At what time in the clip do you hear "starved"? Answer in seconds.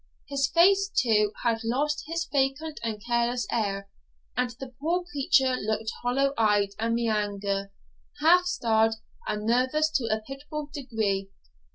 8.45-8.95